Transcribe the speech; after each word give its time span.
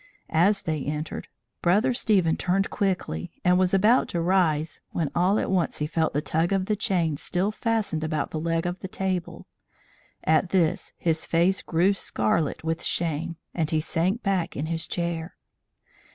As 0.31 0.63
they 0.63 0.83
entered, 0.83 1.27
Brother 1.61 1.93
Stephen 1.93 2.35
turned 2.35 2.71
quickly, 2.71 3.33
and 3.45 3.59
was 3.59 3.71
about 3.71 4.07
to 4.09 4.19
rise, 4.19 4.81
when 4.89 5.11
all 5.13 5.37
at 5.37 5.51
once 5.51 5.77
he 5.77 5.85
felt 5.85 6.13
the 6.13 6.23
tug 6.23 6.51
of 6.51 6.65
the 6.65 6.75
chain 6.75 7.17
still 7.17 7.51
fastened 7.51 8.03
about 8.03 8.31
the 8.31 8.39
leg 8.39 8.65
of 8.65 8.79
the 8.79 8.87
table; 8.87 9.45
at 10.23 10.49
this 10.49 10.93
his 10.97 11.27
face 11.27 11.61
grew 11.61 11.93
scarlet 11.93 12.63
with 12.63 12.81
shame, 12.81 13.35
and 13.53 13.69
he 13.69 13.79
sank 13.79 14.23
back 14.23 14.57
in 14.57 14.65
his 14.65 14.87
chair. 14.87 15.35